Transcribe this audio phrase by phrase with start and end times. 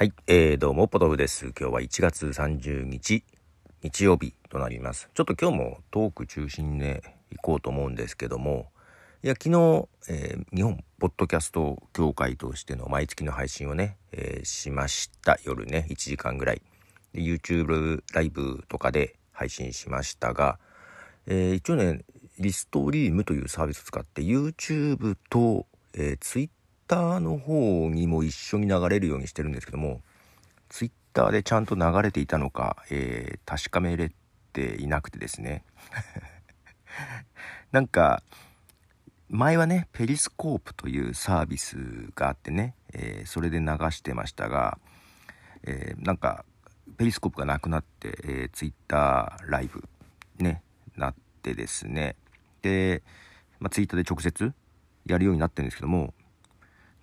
[0.00, 1.46] はい、えー、どうも、ポトフです。
[1.58, 3.24] 今日は1月30日、
[3.82, 5.10] 日曜日となります。
[5.12, 7.02] ちょっと今日もトーク中心で
[7.32, 8.70] 行こうと思うんですけども、
[9.24, 15.36] いや、昨日、えー日本ポッドキャスト協会としての毎月の配信をね、えーしました。
[15.42, 16.62] 夜ね、1時間ぐらい。
[17.12, 20.60] YouTube ライブとかで配信しましたが、
[21.26, 22.04] えー一応ね、
[22.38, 26.57] リストリームというサービスを使って YouTube と、えー Twitter
[26.88, 30.00] ターの方にも一緒に流れるようにしてるんですけども、
[30.68, 34.12] Twitter でちゃんと流れていたのか、えー確かめれ
[34.52, 35.64] ていなくてですね。
[37.70, 38.22] なんか、
[39.28, 41.76] 前はね、ペリスコープというサービス
[42.14, 44.78] があってね、えーそれで流してましたが、
[45.62, 46.44] えーなんか、
[46.96, 49.84] ペリスコープがなくなって、えー、ツイッターライブ
[50.38, 50.62] ね、
[50.96, 52.16] なってですね。
[52.62, 53.02] で、
[53.60, 54.52] まあ、ツイッターで直接
[55.06, 56.14] やるようになってるんですけども、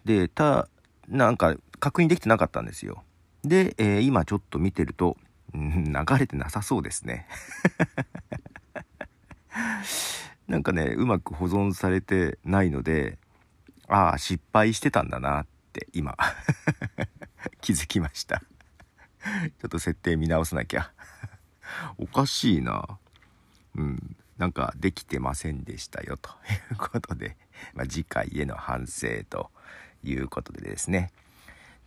[0.06, 0.67] で、た、
[1.08, 3.03] なんか確認できてなかったんですよ。
[3.44, 5.17] で、えー今ちょっと見てると、
[5.53, 7.28] うん流れてなさそうですね。
[10.47, 13.17] なんかね、うまく保存されてないので、
[13.88, 16.16] ああ、失敗してたんだなって今、
[17.62, 18.40] 気づきました。
[18.40, 20.92] ちょっと設定見直さなきゃ。
[21.97, 23.00] おかしいな。
[23.75, 24.16] うん。
[24.38, 26.30] なんかできてませんでしたよと
[26.72, 27.38] いうことで、
[27.73, 29.50] まあ、次回への反省と
[30.06, 31.11] いうことでですね。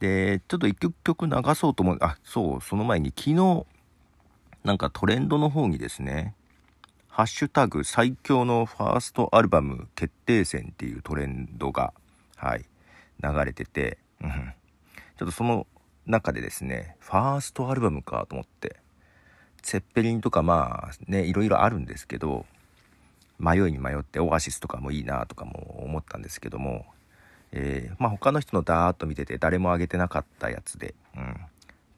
[0.01, 1.99] で、ちょっと一曲曲流そうと思う。
[2.01, 3.67] あ、そう、その前に昨日、
[4.65, 6.35] なんかトレンドの方にですね、
[7.09, 11.93] ハッシュタグ最強のファーストアルバム決定戦っていうトレンドが、
[12.37, 12.65] はい、
[13.23, 14.31] 流れてて、うん、
[15.19, 15.67] ちょっとその
[16.07, 18.77] 中でですね、ファーストアルバムかと思って、
[19.63, 22.47] セッペリンとかまあね、いろいろあるんですけど、
[23.39, 26.87] 迷いに迷ってオアシスとかもいいなとかも思ったんですけども、
[27.53, 31.37] えーまあ他の人のダーッと見てて誰も上げてなかったやつで、うん、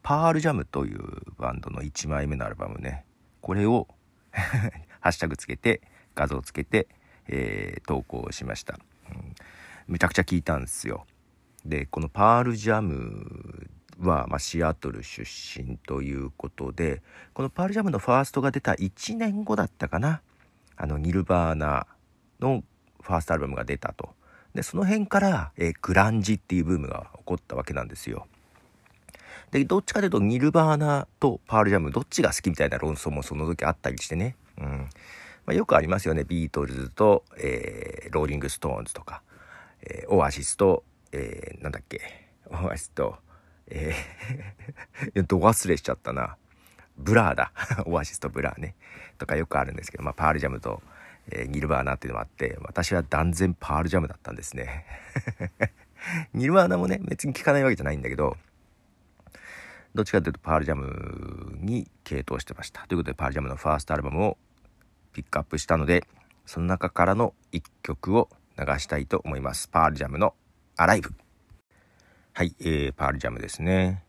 [0.02, 1.00] パールジャムという
[1.38, 3.04] バンドの1枚目のアルバムね、
[3.40, 3.86] これを
[4.32, 5.80] ハッシュタグつけて、
[6.14, 6.88] 画像つけて、
[7.28, 8.78] えー投稿しました、
[9.10, 9.34] うん。
[9.86, 11.06] むちゃくちゃ聞いたんですよ。
[11.64, 13.68] で、このパールジャム
[14.00, 17.02] は、まあ、シアトル出身ということで、
[17.34, 20.22] このパールジャムのファーストが出た1年後だったかな。
[20.76, 21.86] あの、ニルバーナ
[22.40, 22.64] の
[23.02, 24.14] ファーストアルバムが出たと。
[24.54, 28.26] で、その辺から、えーグランジっていうブームが起こったわけなんですよ。
[29.50, 34.36] で、どっちかというと、ニルバーナとパールジャム、どっちが好きみたいな論争もその時あったりしてね。
[34.58, 34.88] うん。
[35.46, 36.24] まあ、よくありますよね。
[36.24, 39.22] ビートルズと、えーローリングストーンズとか、
[39.82, 42.00] えーオアシスと、えーなんだっけ、
[42.50, 43.16] オアシスと、
[43.68, 46.36] えー ど忘れしちゃったな。
[46.96, 47.52] ブラーだ。
[47.86, 48.74] オアシスとブラーね。
[49.18, 50.82] とかよくあるんですけど、まあ、パールジャムと、
[51.30, 54.84] えーニルバーナっていうのもあって、私は断然パールジャムだったんですね。
[56.34, 58.36] ニルバーナもね、別に聞かないわけじゃないんだけど、
[59.94, 62.86] どっちかというとパールジャムに傾倒してました。
[62.86, 64.38] ということで、パールジャムのファーストアルバムを
[65.12, 66.06] ピックアップしたので、
[66.46, 69.68] その中からの一曲を流したいと思います。
[69.68, 70.34] パールジャムの
[70.76, 71.12] アライブ。
[72.32, 74.04] はい、えー、パールジャムですね。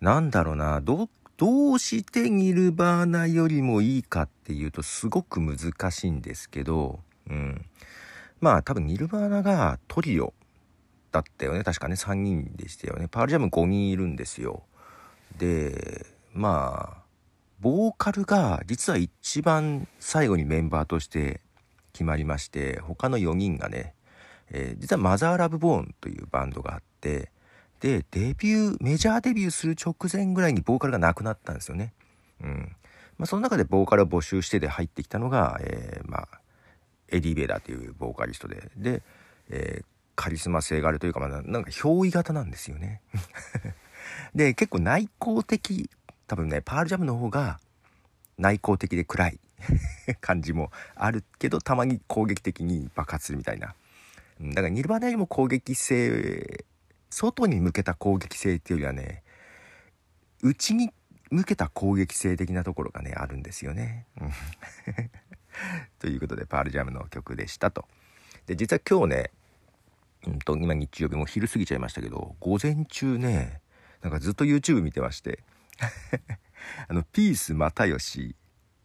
[0.00, 6.98] なんだろうな、ど、どうしてニルバーナよりもいいかっていうとすごく難しいんですけど、
[7.30, 7.64] うん。
[8.40, 10.34] まあ多分ニルバーナがトリオ
[11.12, 11.62] だったよね。
[11.62, 13.06] 確かね、3人でしたよね。
[13.08, 14.64] パールジャム5人いるんですよ。
[15.38, 17.02] で、まあ、
[17.60, 21.40] ボーカルが実は一番最後にメンバーとして
[21.92, 23.94] 決まりまして、他の4人がね、
[24.50, 27.30] えー実はマザーラブボーンというバンドがあって、
[27.80, 31.92] で、デビュー、メジャーデビューする直前ぐらいにボーカルが亡くなったんですよね。
[32.42, 32.76] うん。
[33.18, 36.28] まあ、その中でボーカルを募集してで入ってきたのが、えーまあ、
[37.08, 39.02] エディ・ベイダーというボーカリストで、で、
[39.50, 39.84] えー
[40.18, 43.00] カリスマ性があるというか、まあ、なんか憑依型なんですよね。
[44.34, 45.88] で、結構内向的、
[46.26, 47.60] 多分ね、パールジャムの方が
[48.36, 49.40] 内向的で暗い
[50.20, 53.76] 感じもあるけど、たまに攻撃的に爆発するみたいな。
[54.40, 56.64] うんだからニルバーナよりも攻撃性、
[57.10, 59.22] 外に向けた攻撃性っていうよりはね、
[60.42, 60.90] 内に
[61.30, 64.06] 向けた攻撃性的なところがね、あるんですよね。
[65.98, 67.86] ということで、パールジャムの曲でしたと。
[68.46, 69.30] で、実は今日ね、
[70.26, 73.60] うんと、今日曜日も昼過ぎちゃいましたけど、午前中ね、
[74.02, 75.42] なんかずっと YouTube 見てまして、
[76.88, 78.36] あの、ピース又吉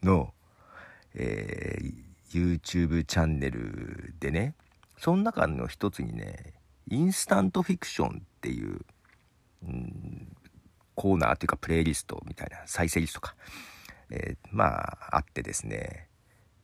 [0.02, 0.34] の、
[1.14, 4.56] えー YouTube チャンネルでね、
[4.98, 6.54] その中の一つにね、
[6.94, 8.80] インスタントフィクションっていう、
[9.64, 10.36] うん
[10.96, 13.36] コーナーっていうかプレイリストみたいな再生リストか、
[14.12, 16.08] えーまああってですね、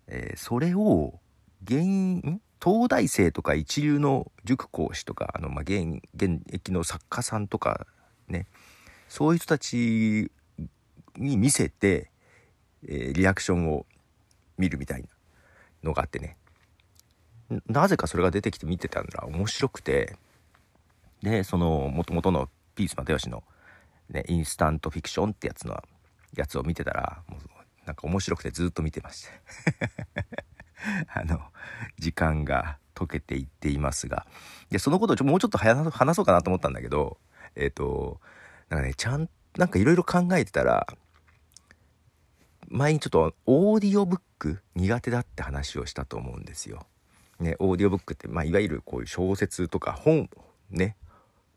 [0.07, 1.19] えーそれを
[1.63, 2.41] 現ん？
[2.63, 7.87] 東大生とか一流の塾講師とかあの、まあ、現現役の作家さんとか
[8.27, 8.45] ね。
[9.07, 10.29] そういう人たち
[11.17, 12.11] に見せて、
[12.87, 13.87] えー、リアクションを
[14.59, 15.07] 見るみたいな
[15.83, 16.37] のがあってね。
[17.67, 20.15] なぜかそれが出てきて見てたら面白くて。
[21.21, 23.43] でそのもともとのピース又吉の、
[24.09, 25.81] ね、インスタントフィクションってやつの
[26.35, 27.39] やつを見てたらもう
[27.85, 29.27] なんか面白くてずっと見てまし
[31.13, 31.41] た あの
[31.97, 34.25] 時間が解けていっていますが。
[34.69, 37.17] でそのことをちょもうちょっと話そうかなと思ったんだけど
[37.55, 38.19] えっ、ー、と
[38.69, 40.87] なんかねちゃんなんかいろいろ考えてたら
[42.67, 46.85] 前にちょっとオーディオブック苦手だって話をしたと思うんですよ。
[47.39, 50.29] ね、オーディオブックって、まあ、いわゆるこういう小説とか本
[50.69, 50.95] ね、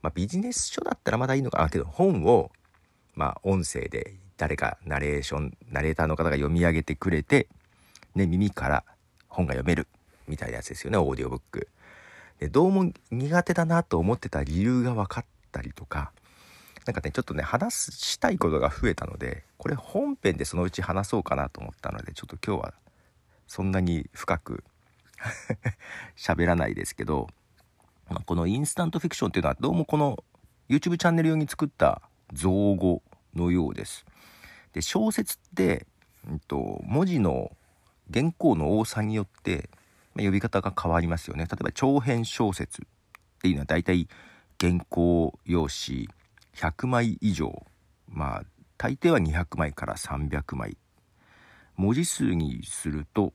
[0.00, 2.50] まあ、ビジネス書だったらまだいいのかなけど本を、
[3.14, 7.48] まあ、音声で誰かナレーションナレーターの方が読み上げてくれて、
[8.14, 8.84] ね、耳から
[9.28, 9.86] 本が読める
[10.28, 11.68] みたいなやつですよねオーディオブック。
[12.38, 16.10] でどうも苦手だなと思ってた理由が分かったりとか
[16.86, 22.74] なんかねちょっとね話したいことが増えたのでこれ本編でそのうち話そうかなと思ったのでちょっと今日は
[23.46, 24.64] そんなに深く
[26.16, 27.28] 喋らないですけど、
[28.08, 30.22] まあ、このインスタントフィクションっていうのはどうもこの
[30.68, 32.02] YouTube チャンネル用に作った
[32.32, 33.02] 造語
[33.34, 34.04] のようです。
[34.72, 35.86] で小説って、
[36.28, 37.56] うんと、文字の
[38.12, 39.70] 原稿の多さによって、
[40.14, 41.44] ま、呼び方が変わりますよね。
[41.44, 42.84] 例えば長編小説っ
[43.40, 44.08] ていうのは大体
[44.60, 46.08] 原稿用紙
[46.54, 47.66] 100枚以上
[48.08, 48.42] まあ
[48.78, 50.76] 大抵は200枚から300枚
[51.76, 53.32] 文字数にすると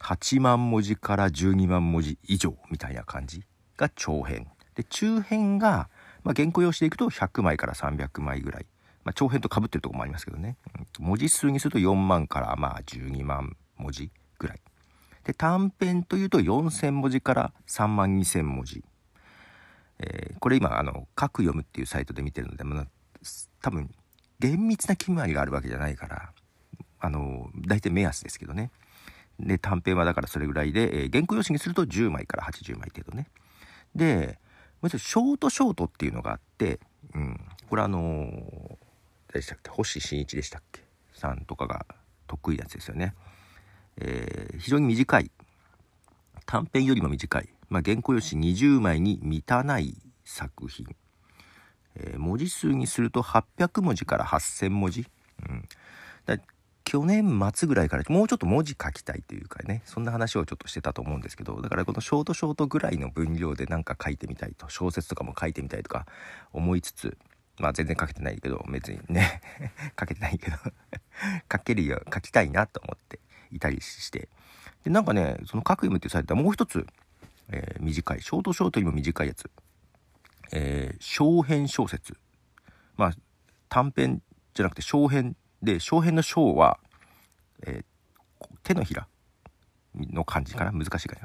[0.00, 3.44] 8万文字から12万文字以上みたいな感じ
[3.76, 4.48] が長編。
[4.74, 5.88] で中編が、
[6.24, 8.66] まあ、原稿用紙でいくと100枚から300枚ぐらい、
[9.04, 10.56] まあ、長編とかぶってるとこもありますけどね、
[10.98, 14.60] うん、文字数にすると4万からまあ12万文字ぐらい。
[15.24, 18.82] で短編というと4000文字から3万2000文字。
[19.98, 22.86] えー、これ今あの「書く読む」っていうサイトで見てるので、まあ、
[23.60, 23.90] 多分
[24.38, 26.32] 厳密な決まりがあるわけじゃないから
[27.00, 28.70] あの大体目安ですけどね。
[29.40, 33.28] で短編はだからそれぐらいで、えー、原稿用紙にすると10枚から80枚程度ね。
[33.94, 34.38] で
[34.80, 36.80] もう一つショートショートっていうのがあって、
[37.14, 38.76] うん、これあのー、
[39.28, 39.70] 誰でしたっけ？
[39.70, 40.82] 星新一でしたっけ？
[41.12, 41.84] さんとかが
[42.26, 43.14] 得意なやつですよね、
[43.96, 45.30] えー、非常に短い。
[46.46, 47.48] 短編よりも短い。
[47.68, 50.86] まあ、原稿用紙20枚に満たない作品、
[51.94, 55.06] えー、文字数にすると800文字から8000文字、
[55.48, 55.68] うん、
[56.90, 66.06] 去年末ぐらいからもうちょっと文字書きたいというかねそんな話をちょっとしてたと思うんですけどだからこのショートショートぐらいの分量で何か書いてみたいと小説とかも書いてみたいとか
[66.52, 67.16] 思いつつ
[67.60, 69.40] まあ全然書けてないけど別にね
[70.00, 70.56] 書けてないけど
[71.52, 73.20] 書けるよ書きたいなと思って
[73.52, 74.28] いたりして
[74.82, 76.84] でなんかねその「書く読む」っていうサイトはもう一つ
[77.52, 79.50] えー、短いショートショートよりも短いやつ、
[80.52, 82.16] えー、小編小説
[82.96, 83.12] まあ
[83.68, 84.22] 短編
[84.54, 86.78] じゃなくて小編で小編の小は、
[87.66, 89.06] えー、手のひら
[89.94, 90.72] の感じかな？
[90.72, 91.16] 難しいか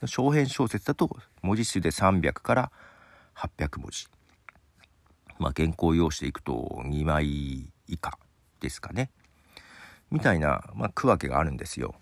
[0.00, 0.08] な？
[0.08, 2.72] 小編小説だと文字数で300から
[3.36, 4.06] 800文字。
[5.38, 8.18] まあ原稿用紙でいくと2枚以下
[8.60, 9.10] ですかね？
[10.10, 11.94] みたいな、まあ、区分けがあるんですよ。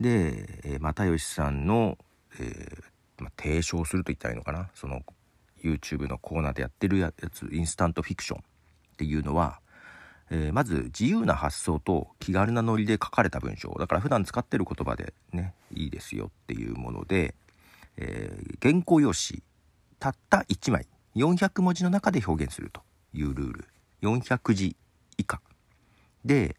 [0.00, 1.98] で、えー、又吉さんの、
[2.38, 4.70] えー、まあ、提唱すると言ったらいいのかな？
[4.74, 5.02] その
[5.62, 8.42] YouTube のコーナーでやってるやつインスタントフィクションっ
[8.96, 9.60] ていうのは、
[10.34, 13.76] えー、まず自由な発想と気軽なノリで書かれた文章。
[13.78, 17.34] だから普段使ってる言葉でねいいですよっていうもので、
[17.98, 19.42] えー、原稿用紙
[19.98, 20.86] たった1枚
[21.16, 22.80] 400文字の中で表現すると
[23.12, 23.64] いうルール。
[24.00, 24.74] 400字
[25.18, 25.42] 以下。
[26.24, 26.56] で、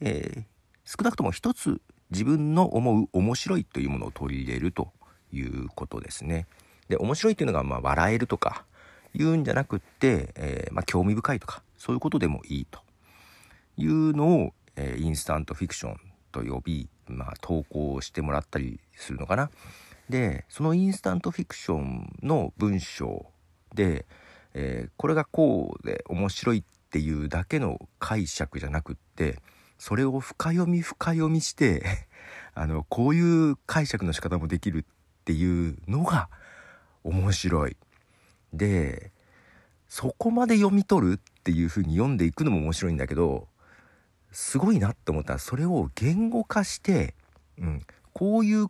[0.00, 0.44] えー、
[0.84, 1.80] 少なくとも一つ
[2.10, 4.92] 自分の思う面白いというものを取り入れると
[5.32, 6.48] いうことですね。
[6.88, 8.64] で面白いっていうのがまあ笑えるとか
[9.14, 12.83] 言うんじゃなくって、え、まあ、興味深いとかそういうことでもいいと。
[13.76, 15.96] いうのを、えー、インスタントフィクション
[16.32, 19.50] と呼び、まあ、投稿してもらったりするのかな。
[20.08, 23.26] でそのインスタントフィクションの文章
[23.74, 24.04] で、
[24.52, 29.38] えー、これがこうで面白いっていうだけの解釈じゃなくって
[29.78, 32.06] それを深読み深読みして
[32.54, 36.28] あのこういう解釈の仕方もできるっていうのが
[37.02, 37.76] 面白い。
[38.52, 39.12] で
[39.88, 43.48] そこまで読み取るっていう風に読んでいくのも面白いんだけど
[44.34, 47.14] すごいなって思ったらそれを言語化して、
[47.58, 48.66] うん、こういう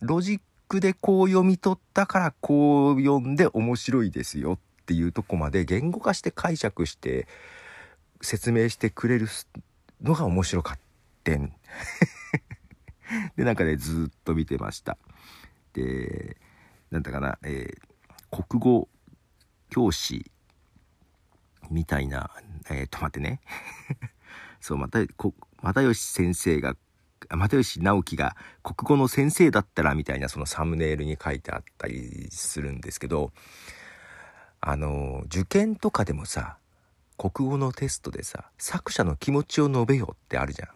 [0.00, 7.26] ロジックでこう読み取ったからこう読んで面白いですよっていうとこまで言語化して解釈して
[8.20, 9.26] 説明してくれる
[10.00, 10.78] のが面白かっ
[11.24, 11.52] てん。
[13.36, 14.96] でなんかねずっと見てました。
[15.72, 16.36] で
[16.92, 18.88] なんだかな、えー、国語
[19.68, 20.30] 教師
[21.70, 22.30] みたいな
[22.70, 23.40] えー、と待ってね
[24.60, 26.76] そうまたこ又吉先生が
[27.30, 33.32] 又吉直樹が国語の先生だったらみたいなそのサムネイルに書いてあったりするんですけど
[34.60, 36.56] あの受験とかでもさ
[37.18, 40.68] 国語のテストでさ作者の気持ちを述べよってあるじゃん。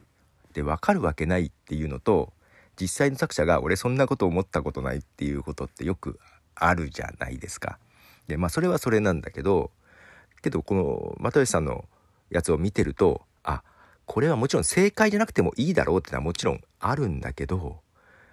[0.55, 2.33] で分かるわけないっていうのと
[2.81, 6.19] 実際の作者が俺そんなこと思ったことないっていうことってよく
[6.55, 7.79] あるじゃないですか。
[8.27, 9.71] でまあそれはそれなんだけど
[10.43, 11.85] けどこの又吉さんの
[12.31, 13.23] やつを見てると
[14.11, 17.79] これはもちろん正解じゃなくてもいいだろうってのはもちろんあるんだけど、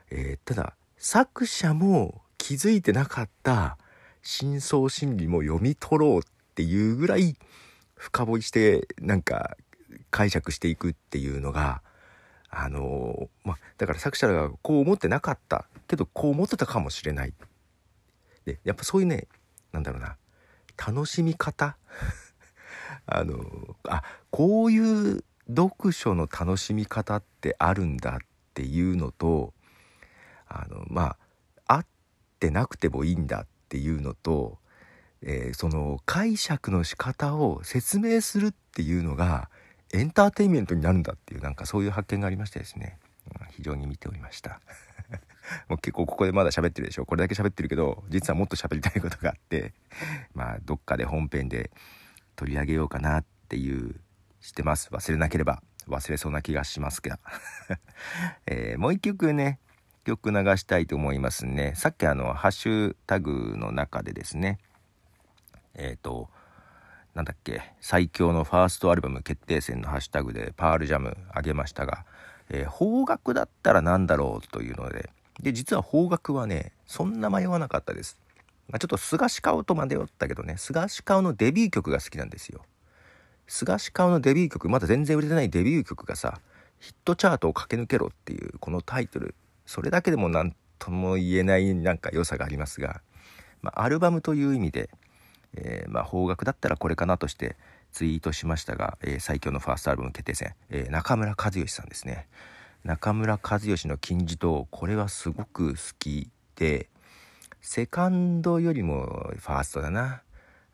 [0.10, 3.78] えー、ただ作者も気づいてなかった
[4.24, 6.22] 深層心理も読み取ろうっ
[6.56, 7.36] ていうぐらい
[7.94, 9.56] 深掘りしてなんか
[10.10, 11.84] 解釈していくっていうのが
[12.50, 15.68] あのまあだから作者がこう思ってなかった。
[15.88, 17.36] けどこう思ってたかもしれない。
[18.46, 19.28] でやっぱそういうね
[19.74, 20.18] なんだろうな
[20.76, 21.78] 楽しみ方。
[23.06, 28.18] あのあこういう読書の楽しみ方ってあるんだっ
[28.54, 29.54] ていうのと
[30.48, 31.18] あのま
[31.68, 31.86] ああっ
[32.40, 34.58] てなくてもいいんだっていうのと、
[35.22, 39.50] えー、その解釈の仕方を説明するっていうのが
[39.94, 43.00] エンターテインメントになるんだっていうなんかそういう発見がありましてですね、
[43.52, 44.60] 非常に見ておりました。
[45.70, 47.06] もう結構ここでまだ喋ってるでしょ。
[47.06, 49.74] これだけ喋ってるけど実はもっと喋りたいことがあって
[50.34, 51.72] まあどっかで本編で
[52.36, 53.96] 取り上げようかなっていう
[54.42, 54.90] してます。
[54.92, 57.20] 忘れなければ忘れそうな気がしますが、
[58.46, 59.60] えー、もう一曲ね
[60.06, 61.74] 曲流したいと思いますね。
[61.76, 64.60] さっきあのハッシュタグの中でですね。
[65.74, 66.30] えっ、ー、と
[67.18, 72.06] なんだっけ最強のファーストアルバム決定戦のハッシュタグでパールジャムあげましたが、
[72.50, 75.10] えー、方角だったら何だろうというので
[75.42, 78.20] で実は方角はねそんな迷わなかったです、
[78.70, 82.62] まあ、ちょっと菅氏顔とまでよったけどね菅氏顔のデビュー曲が好きなんですよ。
[83.48, 86.40] 菅氏顔のデビュー曲まだ全然売れてないデビュー曲がさ
[86.80, 89.36] ヒットチャートを駆け抜けろっていうこのタイトル。
[89.66, 93.02] それだけでも何とも言えないなんか良さがありますが、
[93.62, 94.90] まあ、アルバムという意味で、
[95.56, 97.58] えー、まあ方角だったらこれかなとして
[97.92, 102.28] ツイートしましたが、えー、最強のファーストアルバム決定戦、えー、中村和義さんですね。
[102.84, 106.90] 中村和義の金字塔これはすごく好きで
[107.60, 110.22] セカンドよりもファーストだな、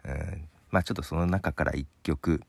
[0.05, 2.41] うん、まあちょっとその中から1曲、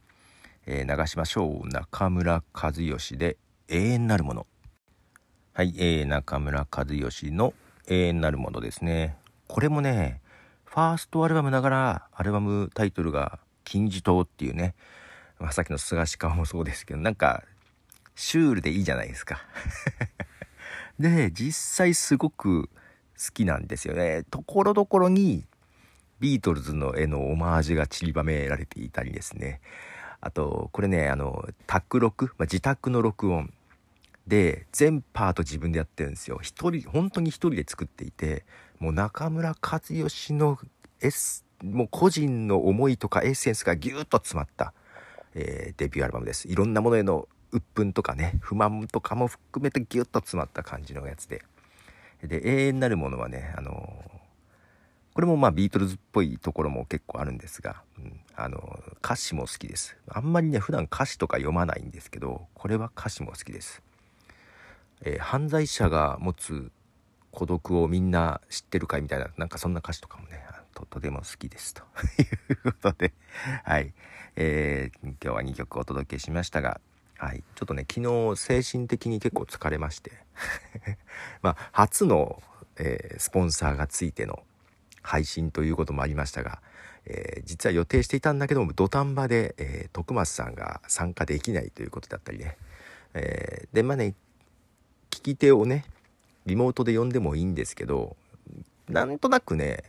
[0.66, 3.36] えー、流しましょう中村和義で
[3.68, 4.46] 「永遠なるもの」
[5.52, 7.54] はい、えー、中村和義の
[7.86, 9.16] 「永遠なるもの」ですね。
[9.46, 10.20] これもね
[10.64, 14.74] ファーストアルバムながらアルバムタイトルが「金字塔」っていうね、
[15.38, 17.44] ま、さっきの菅氏顔もそうですけどなんか
[18.14, 19.40] シュールでいいじゃないですか。
[20.98, 22.68] で実際すごく
[23.16, 24.24] 好きなんですよね。
[24.30, 25.46] ところどころに
[26.20, 29.60] ビートルズの絵のオマージュが散りばめられていたりですね。
[30.24, 33.52] あとこれねあの宅録、まあ、自宅の録音。
[34.26, 36.38] で全パート自分でやってるんですよ。
[36.40, 38.46] 一人本当に一人で作っていて
[38.78, 40.58] もう中村和義の
[41.02, 44.72] エスもう個人の思いとかエッセンスがギュッと詰まった、
[45.34, 46.48] えー、デビューアルバムです。
[46.48, 51.44] いろんなものへの鬱憤とかね不満とかも含めてギュッと詰まった感じのやつで。
[52.22, 54.02] で永遠なるものはねあの
[55.14, 59.96] これもまあビートルズっぽいところも結構あるんですが、うん、あの歌詞も好きです。
[60.08, 63.80] あんまりね普段歌詞とか読まないんですけどこれは歌詞も好きです、
[65.02, 66.72] えー、犯罪者が持つ
[67.30, 70.44] 孤独をみんな知ってるかいみたいななんかそんな歌詞とかもね
[70.74, 71.74] ととても好きです。
[71.74, 71.82] と
[72.18, 73.12] いうことで
[73.62, 73.94] はい、
[74.34, 76.80] えー、今日は2曲お届けしましたが
[77.16, 78.00] はい、ちょっとね昨
[78.34, 80.10] 日精神的に結構疲れまして。
[81.40, 82.42] まあ初の、
[82.76, 84.42] えー、スポンサーがついての
[85.04, 86.60] 配信ということもありましたが、
[87.04, 92.56] えー、実は予定していたんだけども土壇場で、えー、徳松さんが参加できないということだったりね、
[93.12, 94.14] えでまあね
[95.10, 95.84] 聞き手をね
[96.46, 98.16] リモートで呼んでもいいんですけど
[98.88, 99.84] なんとなくね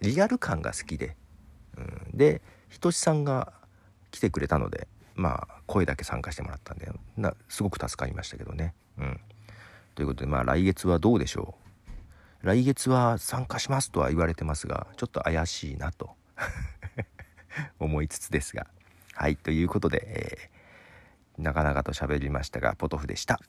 [0.00, 1.16] リアル感が好きで、
[1.76, 2.40] うん、で
[2.70, 3.52] ひとしさんが
[4.10, 8.74] 来てくれたのでまあ声だけ参加してもらったんでなすごく助かりましたけどね。
[8.98, 9.20] うん、
[9.94, 11.67] ということでまあ来月はどうでしょう？
[12.42, 16.10] 来月は参加しますとは言われてますがちょっと怪しいなと
[17.80, 18.66] 思いつつですが
[19.14, 23.40] はいということで、えー、長々と喋りましたがポトフでした。